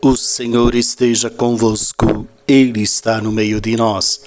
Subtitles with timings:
[0.00, 4.20] O Senhor esteja convosco, Ele está no meio de nós.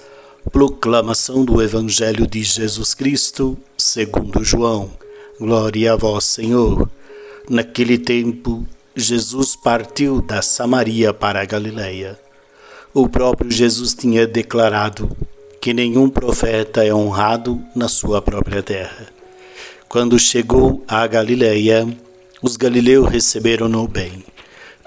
[0.51, 4.91] Proclamação do Evangelho de Jesus Cristo, segundo João.
[5.39, 6.89] Glória a vós, Senhor.
[7.49, 12.19] Naquele tempo, Jesus partiu da Samaria para a Galileia.
[12.93, 15.09] O próprio Jesus tinha declarado
[15.61, 19.07] que nenhum profeta é honrado na sua própria terra.
[19.87, 21.87] Quando chegou à Galileia,
[22.41, 24.25] os galileus receberam-no bem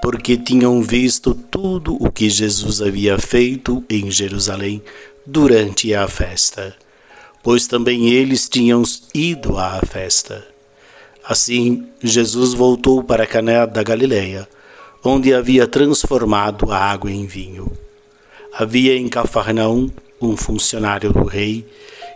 [0.04, 4.82] porque tinham visto tudo o que Jesus havia feito em Jerusalém
[5.24, 6.76] durante a festa,
[7.42, 8.82] pois também eles tinham
[9.14, 10.46] ido à festa.
[11.26, 14.46] Assim, Jesus voltou para Caná da Galileia,
[15.02, 17.72] onde havia transformado a água em vinho.
[18.52, 19.88] Havia em Cafarnaum
[20.20, 21.64] um funcionário do rei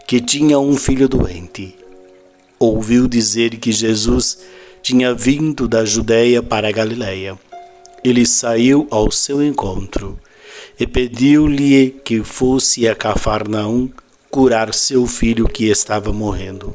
[0.06, 1.74] que tinha um filho doente.
[2.58, 4.40] Ouviu dizer que Jesus
[4.82, 7.38] tinha vindo da Judéia para a Galileia
[8.04, 10.18] ele saiu ao seu encontro
[10.78, 13.90] e pediu-lhe que fosse a Cafarnaum
[14.30, 16.74] curar seu filho que estava morrendo.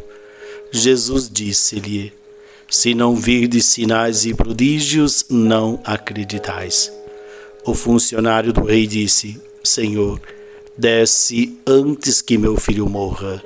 [0.71, 2.11] Jesus disse-lhe:
[2.69, 6.91] Se não virdes sinais e prodígios, não acreditais.
[7.65, 10.19] O funcionário do rei disse: Senhor,
[10.77, 13.41] desce antes que meu filho morra.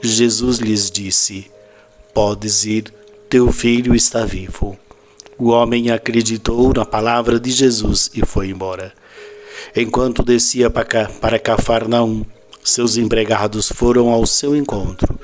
[0.00, 1.50] Jesus lhes disse:
[2.14, 2.84] Podes ir,
[3.28, 4.78] teu filho está vivo.
[5.40, 8.92] O homem acreditou na palavra de Jesus e foi embora.
[9.74, 12.26] Enquanto descia para Cafarnaum,
[12.62, 15.18] seus empregados foram ao seu encontro,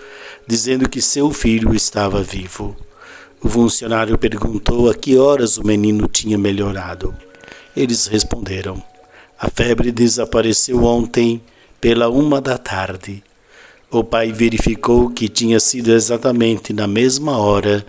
[0.47, 2.75] dizendo que seu filho estava vivo.
[3.43, 7.15] O funcionário perguntou a que horas o menino tinha melhorado.
[7.77, 8.83] Eles responderam:
[9.39, 11.43] A febre desapareceu ontem
[11.79, 13.23] pela uma da tarde.
[13.91, 17.85] O pai verificou que tinha sido exatamente na mesma hora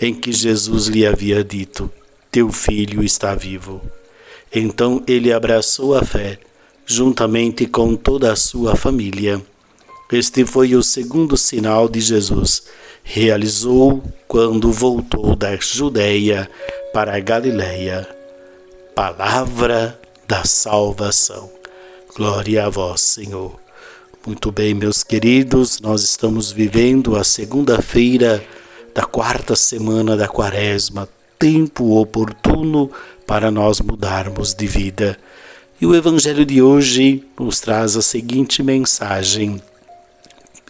[0.00, 1.90] em que Jesus lhe havia dito:
[2.30, 3.80] Teu filho está vivo.
[4.52, 6.38] Então ele abraçou a fé,
[6.86, 9.40] juntamente com toda a sua família.
[10.10, 12.64] Este foi o segundo sinal de Jesus.
[13.04, 16.50] Realizou quando voltou da Judéia
[16.92, 18.08] para a Galiléia.
[18.94, 21.50] Palavra da salvação.
[22.16, 23.58] Glória a vós, Senhor.
[24.26, 28.44] Muito bem, meus queridos, nós estamos vivendo a segunda-feira
[29.00, 32.90] da quarta semana da Quaresma, tempo oportuno
[33.26, 35.18] para nós mudarmos de vida.
[35.80, 39.58] E o Evangelho de hoje nos traz a seguinte mensagem: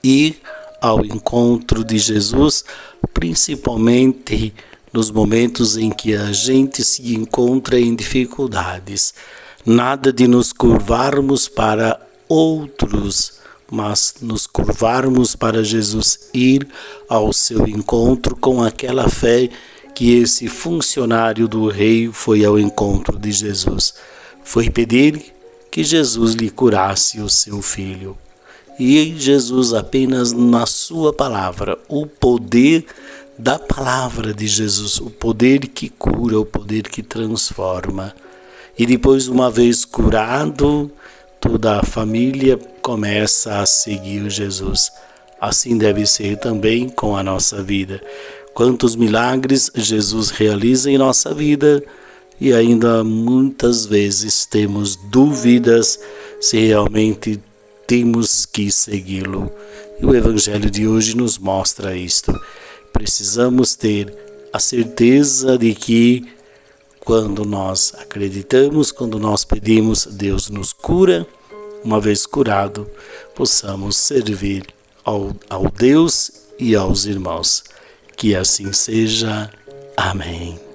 [0.00, 0.40] ir
[0.80, 2.64] ao encontro de Jesus,
[3.12, 4.54] principalmente
[4.92, 9.12] nos momentos em que a gente se encontra em dificuldades.
[9.66, 16.66] Nada de nos curvarmos para outros mas nos curvarmos para Jesus, ir
[17.08, 19.48] ao seu encontro com aquela fé
[19.94, 23.94] que esse funcionário do rei foi ao encontro de Jesus.
[24.42, 25.22] Foi pedir
[25.70, 28.16] que Jesus lhe curasse o seu filho.
[28.78, 32.86] E Jesus, apenas na sua palavra, o poder
[33.38, 38.14] da palavra de Jesus, o poder que cura, o poder que transforma.
[38.78, 40.90] E depois, uma vez curado,
[41.40, 44.92] toda a família começa a seguir Jesus.
[45.40, 48.00] Assim deve ser também com a nossa vida.
[48.52, 51.82] Quantos milagres Jesus realiza em nossa vida
[52.38, 55.98] e ainda muitas vezes temos dúvidas
[56.40, 57.40] se realmente
[57.86, 59.50] temos que segui-lo.
[60.00, 62.38] E o Evangelho de hoje nos mostra isto.
[62.92, 64.14] Precisamos ter
[64.52, 66.26] a certeza de que
[67.04, 71.26] quando nós acreditamos, quando nós pedimos, Deus nos cura.
[71.82, 72.86] Uma vez curado,
[73.34, 74.66] possamos servir
[75.02, 77.64] ao, ao Deus e aos irmãos.
[78.16, 79.50] Que assim seja.
[79.96, 80.69] Amém.